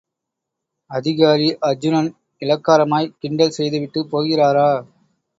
அதிகாரி 0.91 1.49
அர்ச்சுனன், 1.61 2.09
இளக்காரமாய் 2.41 3.11
கிண்டல் 3.19 3.53
செய்துவிட்டுப் 3.57 4.09
போகிறாரா? 4.11 4.67